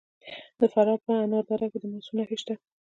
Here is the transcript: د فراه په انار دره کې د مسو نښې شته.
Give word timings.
د 0.59 0.61
فراه 0.73 0.99
په 1.05 1.11
انار 1.23 1.43
دره 1.49 1.67
کې 1.71 1.77
د 1.81 1.85
مسو 1.91 2.11
نښې 2.17 2.37
شته. 2.41 2.53